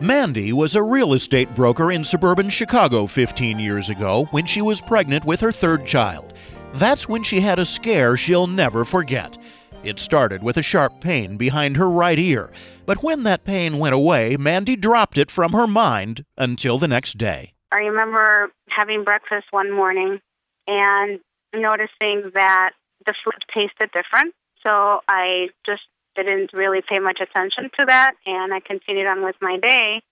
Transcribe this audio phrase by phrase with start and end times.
[0.00, 4.80] Mandy was a real estate broker in suburban Chicago 15 years ago when she was
[4.80, 6.34] pregnant with her third child.
[6.74, 9.36] That's when she had a scare she'll never forget.
[9.82, 12.52] It started with a sharp pain behind her right ear,
[12.86, 17.18] but when that pain went away, Mandy dropped it from her mind until the next
[17.18, 17.54] day.
[17.72, 20.20] I remember having breakfast one morning
[20.68, 21.18] and
[21.52, 22.70] noticing that
[23.04, 24.32] the food tasted different.
[24.62, 25.82] So I just
[26.22, 30.02] didn't really pay much attention to that and I continued on with my day.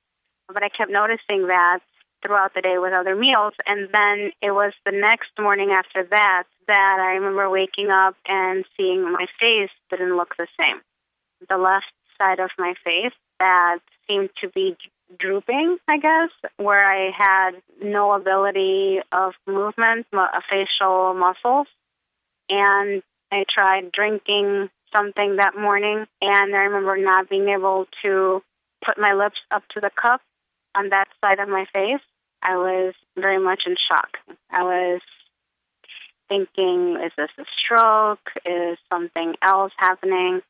[0.49, 1.81] But I kept noticing that
[2.25, 3.55] throughout the day with other meals.
[3.67, 8.65] And then it was the next morning after that that I remember waking up and
[8.77, 10.81] seeing my face didn't look the same.
[11.49, 14.77] The left side of my face that seemed to be
[15.19, 17.53] drooping, I guess, where I had
[17.83, 20.07] no ability of movement,
[20.51, 21.69] facial muscles.
[22.49, 28.43] And I tried drinking something that morning, and I remember not being able to
[28.85, 30.21] put my lips up to the cup
[30.75, 32.01] on that side of my face.
[32.43, 34.19] I was very much in shock.
[34.51, 35.01] I was
[36.29, 38.31] thinking, is this a stroke?
[38.45, 40.43] Is something else happening?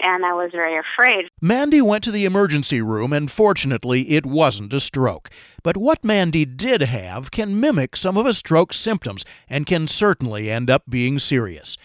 [0.00, 1.26] And I was very afraid.
[1.40, 5.30] Mandy went to the emergency room, and fortunately, it wasn't a stroke.
[5.62, 10.50] But what Mandy did have can mimic some of a stroke's symptoms and can certainly
[10.50, 11.76] end up being serious.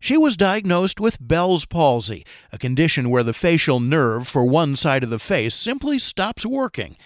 [0.00, 5.02] She was diagnosed with Bell's palsy, a condition where the facial nerve for one side
[5.02, 6.96] of the face simply stops working.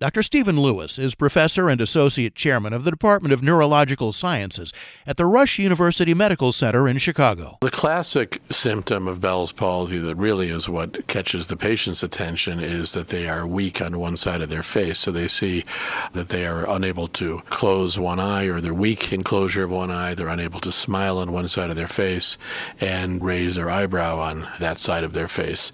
[0.00, 0.22] Dr.
[0.24, 4.72] Stephen Lewis is professor and associate chairman of the Department of Neurological Sciences
[5.06, 7.58] at the Rush University Medical Center in Chicago.
[7.60, 12.92] The classic symptom of Bell's palsy that really is what catches the patient's attention is
[12.94, 14.98] that they are weak on one side of their face.
[14.98, 15.64] So they see
[16.12, 19.92] that they are unable to close one eye or they're weak in closure of one
[19.92, 20.14] eye.
[20.14, 22.36] They're unable to smile on one side of their face
[22.80, 25.70] and raise their eyebrow on that side of their face.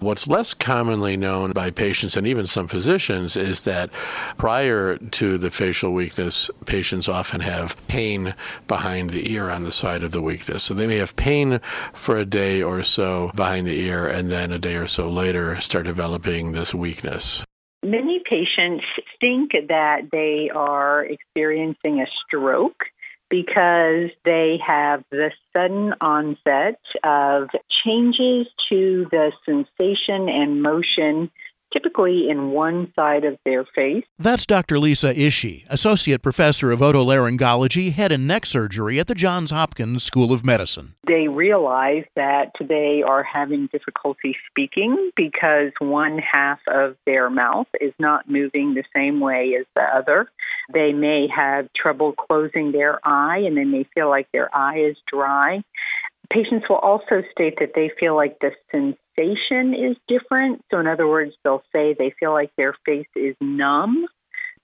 [0.00, 3.69] What's less commonly known by patients and even some physicians is that
[4.36, 8.34] prior to the facial weakness, patients often have pain
[8.68, 10.64] behind the ear on the side of the weakness.
[10.64, 11.60] So they may have pain
[11.92, 15.60] for a day or so behind the ear, and then a day or so later
[15.60, 17.44] start developing this weakness.
[17.82, 18.84] Many patients
[19.20, 22.84] think that they are experiencing a stroke
[23.30, 27.48] because they have the sudden onset of
[27.84, 31.30] changes to the sensation and motion
[31.72, 34.04] typically in one side of their face.
[34.18, 34.78] That's Dr.
[34.78, 40.32] Lisa Ishii, Associate Professor of Otolaryngology, Head and Neck Surgery at the Johns Hopkins School
[40.32, 40.94] of Medicine.
[41.06, 47.92] They realize that they are having difficulty speaking because one half of their mouth is
[47.98, 50.30] not moving the same way as the other.
[50.72, 54.96] They may have trouble closing their eye and they may feel like their eye is
[55.06, 55.62] dry.
[56.30, 60.64] Patients will also state that they feel like the sensation is different.
[60.70, 64.06] So, in other words, they'll say they feel like their face is numb.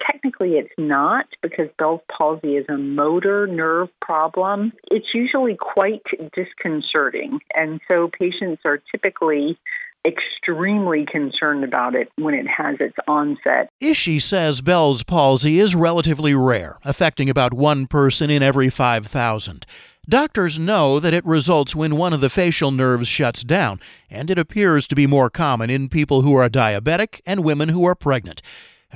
[0.00, 4.72] Technically, it's not because Bell's palsy is a motor nerve problem.
[4.90, 6.02] It's usually quite
[6.34, 7.40] disconcerting.
[7.54, 9.58] And so, patients are typically
[10.06, 13.68] extremely concerned about it when it has its onset.
[13.82, 19.66] Ishii says Bell's palsy is relatively rare, affecting about one person in every 5,000.
[20.08, 24.38] Doctors know that it results when one of the facial nerves shuts down, and it
[24.38, 28.40] appears to be more common in people who are diabetic and women who are pregnant.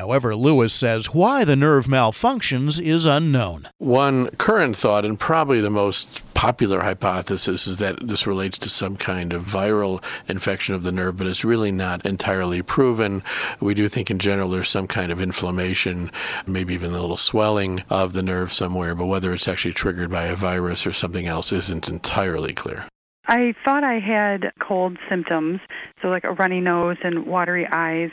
[0.01, 3.69] However, Lewis says why the nerve malfunctions is unknown.
[3.77, 8.97] One current thought, and probably the most popular hypothesis, is that this relates to some
[8.97, 13.23] kind of viral infection of the nerve, but it's really not entirely proven.
[13.61, 16.11] We do think in general there's some kind of inflammation,
[16.47, 20.25] maybe even a little swelling of the nerve somewhere, but whether it's actually triggered by
[20.25, 22.87] a virus or something else isn't entirely clear.
[23.31, 25.61] I thought I had cold symptoms,
[26.03, 28.11] so like a runny nose and watery eyes,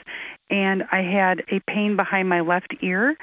[0.52, 3.16] and I had a pain behind my left ear,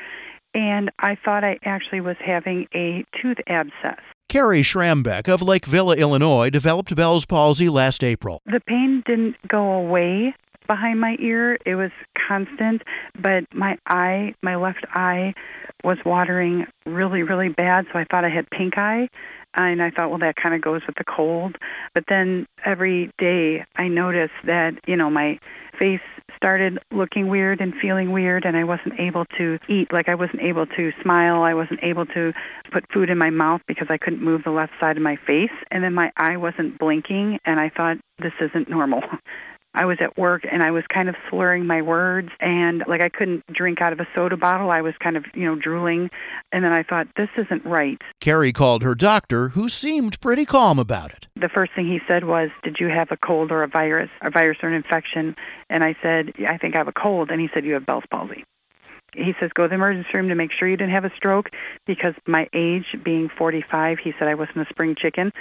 [0.54, 4.00] and I thought I actually was having a tooth abscess.
[4.28, 8.42] Carrie Schrambeck of Lake Villa, Illinois, developed Bell's palsy last April.
[8.46, 10.34] The pain didn't go away
[10.66, 11.58] behind my ear.
[11.64, 11.90] It was
[12.28, 12.82] constant,
[13.20, 15.34] but my eye, my left eye,
[15.82, 19.08] was watering really, really bad, so I thought I had pink eye.
[19.56, 21.56] And I thought, well, that kind of goes with the cold.
[21.94, 25.38] But then every day I noticed that, you know, my
[25.78, 26.00] face
[26.36, 30.42] started looking weird and feeling weird and I wasn't able to eat like I wasn't
[30.42, 32.32] able to smile I wasn't able to
[32.72, 35.50] put food in my mouth because I couldn't move the left side of my face
[35.70, 39.02] and then my eye wasn't blinking and I thought this isn't normal
[39.74, 43.08] I was at work and I was kind of slurring my words and like I
[43.08, 44.70] couldn't drink out of a soda bottle.
[44.70, 46.10] I was kind of, you know, drooling.
[46.52, 48.00] And then I thought, this isn't right.
[48.20, 51.26] Carrie called her doctor, who seemed pretty calm about it.
[51.36, 54.30] The first thing he said was, Did you have a cold or a virus, a
[54.30, 55.34] virus or an infection?
[55.68, 57.30] And I said, I think I have a cold.
[57.30, 58.44] And he said, You have Bell's palsy
[59.16, 61.50] he says go to the emergency room to make sure you didn't have a stroke
[61.86, 65.32] because my age being 45 he said i wasn't a spring chicken.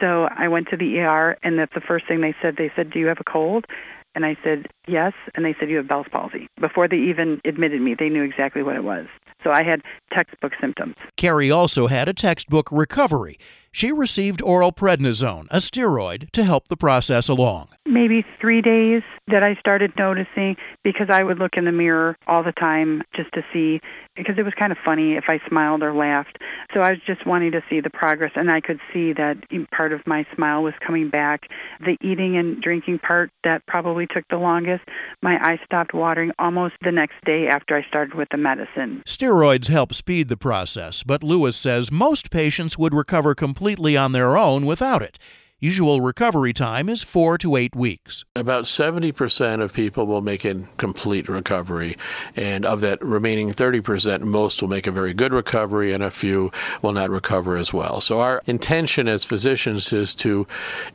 [0.00, 2.56] So i went to the er and that's the first thing they said.
[2.56, 3.66] They said do you have a cold?
[4.14, 5.12] And i said yes.
[5.34, 6.48] And they said you have bell's palsy.
[6.60, 9.06] Before they even admitted me they knew exactly what it was.
[9.44, 9.82] So i had
[10.12, 10.94] textbook symptoms.
[11.16, 13.38] Carrie also had a textbook recovery
[13.76, 19.42] she received oral prednisone a steroid to help the process along maybe three days that
[19.42, 23.42] I started noticing because I would look in the mirror all the time just to
[23.52, 23.80] see
[24.14, 26.38] because it was kind of funny if I smiled or laughed.
[26.72, 29.36] So I was just wanting to see the progress, and I could see that
[29.70, 31.48] part of my smile was coming back.
[31.80, 34.84] The eating and drinking part that probably took the longest.
[35.22, 39.02] My eyes stopped watering almost the next day after I started with the medicine.
[39.06, 43.34] Steroids help speed the process, but Lewis says most patients would recover
[43.66, 45.18] completely on their own without it.
[45.58, 48.24] Usual recovery time is four to eight weeks.
[48.36, 51.96] About 70% of people will make a complete recovery.
[52.36, 56.52] And of that remaining 30%, most will make a very good recovery, and a few
[56.82, 58.00] will not recover as well.
[58.00, 60.46] So, our intention as physicians is to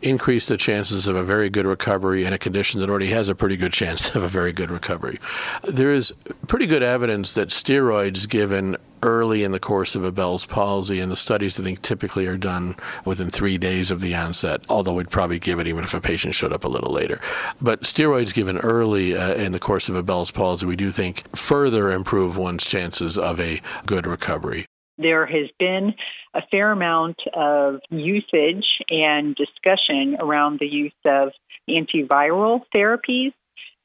[0.01, 3.35] increase the chances of a very good recovery in a condition that already has a
[3.35, 5.19] pretty good chance of a very good recovery.
[5.67, 6.13] There is
[6.47, 11.11] pretty good evidence that steroids given early in the course of a Bell's palsy, and
[11.11, 12.75] the studies I think typically are done
[13.05, 16.35] within three days of the onset, although we'd probably give it even if a patient
[16.35, 17.19] showed up a little later.
[17.61, 21.23] But steroids given early uh, in the course of a Bell's palsy, we do think
[21.35, 24.65] further improve one's chances of a good recovery.
[24.97, 25.95] There has been
[26.33, 31.29] a fair amount of usage and discussion around the use of
[31.69, 33.33] antiviral therapies.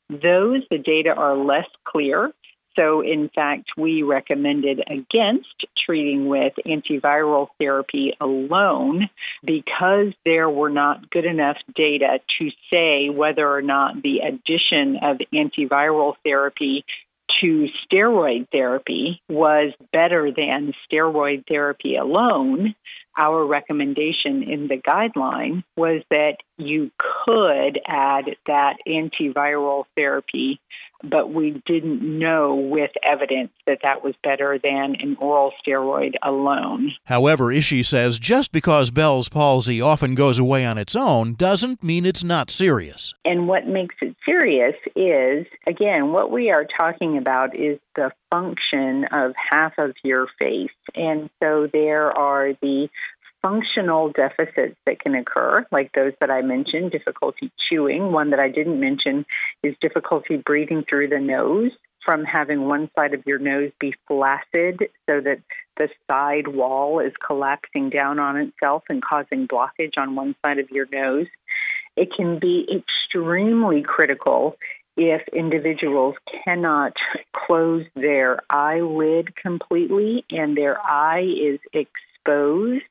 [0.09, 2.33] Those, the data are less clear.
[2.77, 9.09] So, in fact, we recommended against treating with antiviral therapy alone
[9.45, 15.19] because there were not good enough data to say whether or not the addition of
[15.33, 16.85] antiviral therapy
[17.41, 22.75] to steroid therapy was better than steroid therapy alone.
[23.17, 30.61] Our recommendation in the guideline was that you could add that antiviral therapy
[31.03, 36.93] but we didn't know with evidence that that was better than an oral steroid alone.
[37.05, 42.07] However, Ishii says just because Bell's palsy often goes away on its own doesn't mean
[42.07, 43.15] it's not serious.
[43.25, 49.05] And what makes it serious is, again, what we are talking about is the function
[49.13, 50.71] of half of your face.
[50.95, 52.89] And so there are the
[53.47, 58.11] functional deficits that can occur, like those that I mentioned difficulty chewing.
[58.11, 59.25] One that I didn't mention
[59.63, 61.71] is difficulty breathing through the nose
[62.05, 65.39] from having one side of your nose be flaccid so that
[65.77, 70.71] the side wall is collapsing down on itself and causing blockage on one side of
[70.71, 71.27] your nose.
[71.97, 74.57] It can be extremely critical
[74.97, 76.95] if individuals cannot
[77.33, 82.83] close their eyelid completely and their eye is exposed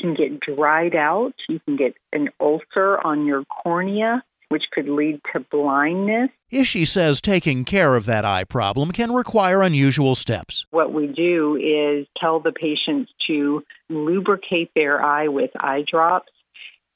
[0.00, 1.34] can get dried out.
[1.48, 6.30] You can get an ulcer on your cornea, which could lead to blindness.
[6.52, 10.64] Ishii says taking care of that eye problem can require unusual steps.
[10.70, 16.32] What we do is tell the patients to lubricate their eye with eye drops.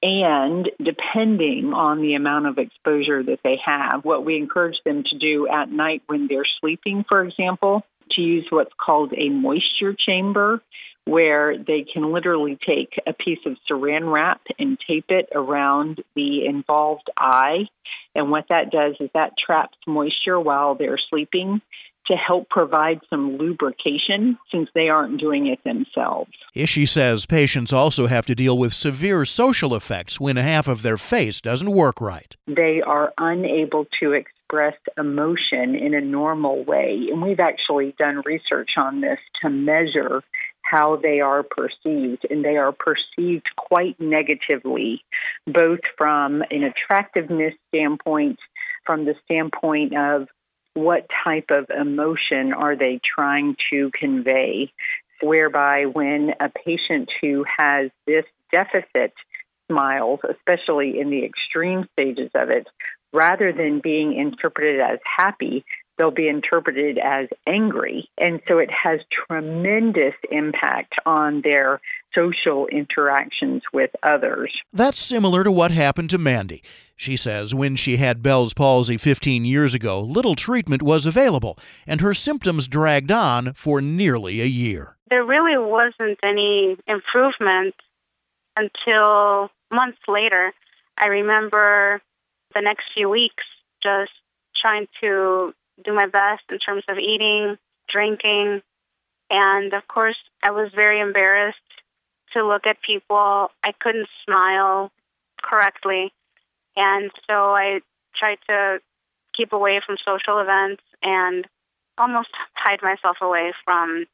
[0.04, 5.18] And depending on the amount of exposure that they have, what we encourage them to
[5.18, 10.60] do at night when they're sleeping, for example, to use what's called a moisture chamber
[11.04, 16.46] where they can literally take a piece of saran wrap and tape it around the
[16.46, 17.66] involved eye.
[18.14, 21.60] And what that does is that traps moisture while they're sleeping
[22.06, 26.32] to help provide some lubrication since they aren't doing it themselves.
[26.54, 30.98] Ishii says patients also have to deal with severe social effects when half of their
[30.98, 32.36] face doesn't work right.
[32.46, 37.06] They are unable to express emotion in a normal way.
[37.10, 40.22] And we've actually done research on this to measure
[40.62, 45.04] how they are perceived, and they are perceived quite negatively,
[45.46, 48.38] both from an attractiveness standpoint,
[48.84, 50.28] from the standpoint of
[50.74, 54.72] what type of emotion are they trying to convey,
[55.20, 59.12] whereby when a patient who has this deficit
[59.70, 62.66] smiles, especially in the extreme stages of it,
[63.12, 65.64] rather than being interpreted as happy,
[66.02, 68.10] they'll be interpreted as angry.
[68.18, 71.80] And so it has tremendous impact on their
[72.12, 74.52] social interactions with others.
[74.72, 76.60] That's similar to what happened to Mandy.
[76.96, 81.56] She says when she had Bell's palsy 15 years ago, little treatment was available,
[81.86, 84.96] and her symptoms dragged on for nearly a year.
[85.08, 87.76] There really wasn't any improvement
[88.56, 90.52] until months later.
[90.98, 92.02] I remember
[92.56, 93.44] the next few weeks
[93.84, 94.10] just
[94.60, 95.54] trying to
[95.84, 98.62] do my best in terms of eating, drinking,
[99.32, 101.58] and of course, I was very embarrassed
[102.34, 103.50] to look at people.
[103.64, 104.92] I couldn't smile
[105.42, 106.12] correctly.
[106.76, 107.80] And so I
[108.14, 108.80] tried to
[109.32, 111.46] keep away from social events and
[111.96, 114.06] almost hide myself away from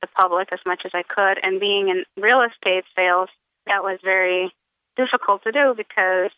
[0.00, 1.38] the public as much as I could.
[1.42, 3.28] And being in real estate sales,
[3.66, 4.52] that was very
[4.96, 6.30] difficult to do because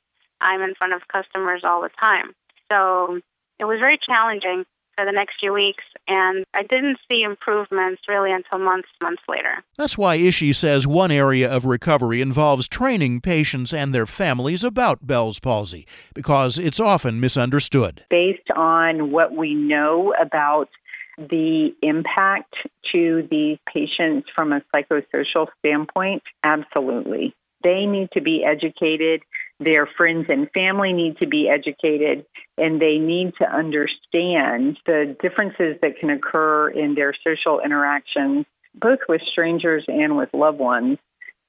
[0.42, 2.34] I'm in front of customers all the time.
[2.70, 3.20] So
[3.58, 4.64] it was very challenging
[4.96, 9.62] for the next few weeks, and I didn't see improvements really until months, months later.
[9.76, 15.06] That's why Ishii says one area of recovery involves training patients and their families about
[15.06, 18.04] Bell's palsy, because it's often misunderstood.
[18.08, 20.70] Based on what we know about
[21.18, 22.54] the impact
[22.92, 27.34] to these patients from a psychosocial standpoint, absolutely.
[27.62, 29.22] They need to be educated
[29.58, 32.26] their friends and family need to be educated
[32.58, 38.44] and they need to understand the differences that can occur in their social interactions,
[38.74, 40.98] both with strangers and with loved ones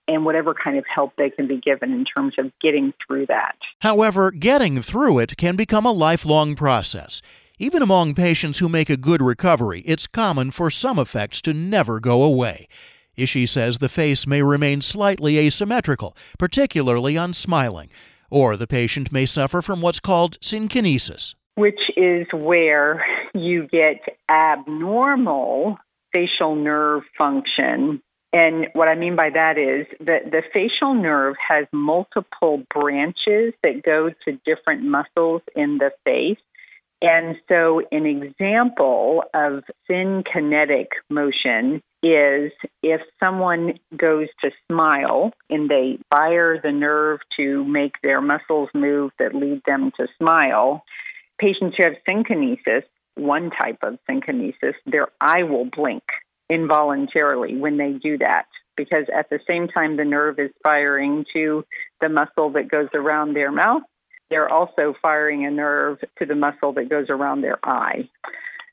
[0.07, 3.57] and whatever kind of help they can be given in terms of getting through that.
[3.81, 7.21] However, getting through it can become a lifelong process.
[7.59, 11.99] Even among patients who make a good recovery, it's common for some effects to never
[11.99, 12.67] go away.
[13.17, 17.89] Ishii says the face may remain slightly asymmetrical, particularly on smiling,
[18.29, 25.79] or the patient may suffer from what's called synkinesis, which is where you get abnormal
[26.13, 28.01] facial nerve function.
[28.33, 33.81] And what I mean by that is that the facial nerve has multiple branches that
[33.83, 36.37] go to different muscles in the face.
[37.01, 42.51] And so, an example of synkinetic motion is
[42.83, 49.11] if someone goes to smile and they fire the nerve to make their muscles move
[49.19, 50.83] that lead them to smile,
[51.39, 52.83] patients who have synkinesis,
[53.15, 56.03] one type of synkinesis, their eye will blink
[56.49, 58.45] involuntarily when they do that
[58.75, 61.65] because at the same time the nerve is firing to
[61.99, 63.81] the muscle that goes around their mouth,
[64.29, 68.07] they're also firing a nerve to the muscle that goes around their eye.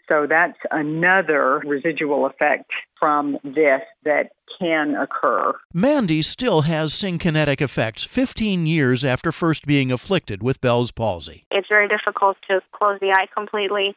[0.08, 5.52] So that's another residual effect from this that can occur.
[5.72, 11.46] Mandy still has synkinetic effects 15 years after first being afflicted with Bell's palsy.
[11.50, 13.96] It's very difficult to close the eye completely.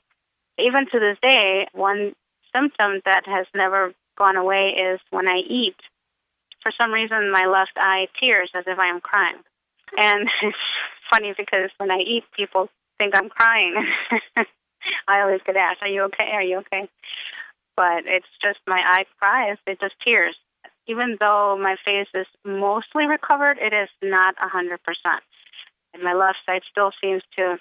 [0.58, 2.14] Even to this day, one
[2.56, 5.76] symptom that has never gone away is when I eat.
[6.64, 9.38] For some reason, my left eye tears as if I am crying.
[9.98, 10.58] And it's
[11.10, 13.76] funny because when I eat, people think I'm crying.
[15.08, 16.32] I always get asked, "Are you okay?
[16.34, 16.89] Are you okay?"
[17.75, 19.58] But it's just my eye cries.
[19.67, 20.36] It's just tears.
[20.88, 25.24] Even though my face is mostly recovered, it is not a hundred percent.
[25.94, 27.58] And my left side still seems to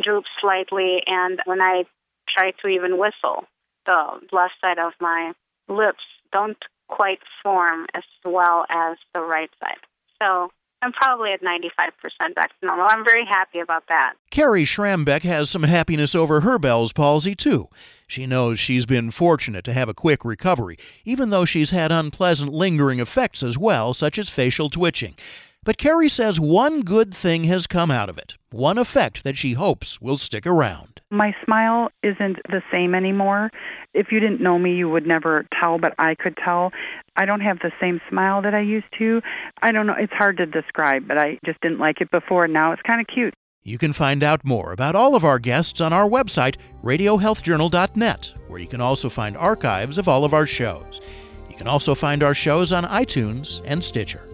[0.00, 1.02] droop slightly.
[1.06, 1.84] And when I
[2.28, 3.44] try to even whistle,
[3.86, 5.32] the left side of my
[5.68, 9.80] lips don't quite form as well as the right side.
[10.20, 10.50] So
[10.82, 12.86] I'm probably at 95% back to normal.
[12.88, 14.14] I'm very happy about that.
[14.30, 17.68] Carrie Schrambeck has some happiness over her Bell's palsy, too.
[18.08, 22.52] She knows she's been fortunate to have a quick recovery, even though she's had unpleasant
[22.52, 25.14] lingering effects as well, such as facial twitching.
[25.64, 29.52] But Carrie says one good thing has come out of it, one effect that she
[29.52, 31.00] hopes will stick around.
[31.10, 33.52] My smile isn't the same anymore.
[33.94, 36.72] If you didn't know me, you would never tell, but I could tell.
[37.16, 39.22] I don't have the same smile that I used to.
[39.62, 39.94] I don't know.
[39.96, 42.46] It's hard to describe, but I just didn't like it before.
[42.46, 43.34] And now it's kind of cute.
[43.62, 48.58] You can find out more about all of our guests on our website, radiohealthjournal.net, where
[48.58, 51.00] you can also find archives of all of our shows.
[51.48, 54.26] You can also find our shows on iTunes and Stitcher.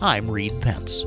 [0.00, 1.04] I'm Reed Pence.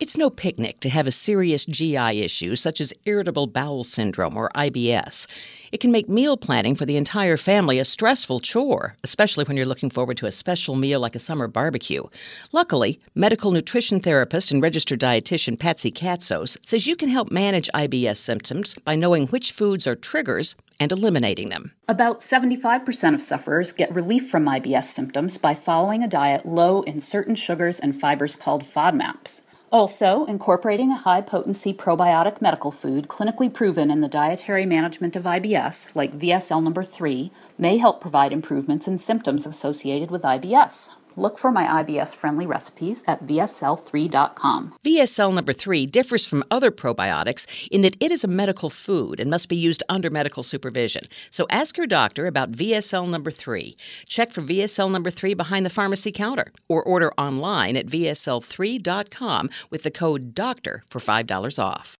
[0.00, 4.50] It's no picnic to have a serious GI issue such as irritable bowel syndrome or
[4.56, 5.28] IBS.
[5.70, 9.66] It can make meal planning for the entire family a stressful chore, especially when you're
[9.66, 12.02] looking forward to a special meal like a summer barbecue.
[12.50, 18.16] Luckily, medical nutrition therapist and registered dietitian Patsy Catsos says you can help manage IBS
[18.16, 21.70] symptoms by knowing which foods are triggers and eliminating them.
[21.86, 27.00] About 75% of sufferers get relief from IBS symptoms by following a diet low in
[27.00, 29.42] certain sugars and fibers called FODMAPs.
[29.74, 35.24] Also, incorporating a high potency probiotic medical food clinically proven in the dietary management of
[35.24, 40.90] IBS, like VSL number 3, may help provide improvements in symptoms associated with IBS.
[41.16, 44.74] Look for my IBS friendly recipes at VSL3.com.
[44.84, 49.30] VSL number 3 differs from other probiotics in that it is a medical food and
[49.30, 51.06] must be used under medical supervision.
[51.30, 53.76] So ask your doctor about VSL number 3.
[54.06, 59.82] Check for VSL number 3 behind the pharmacy counter or order online at VSL3.com with
[59.82, 61.96] the code DOCTOR for $5 off.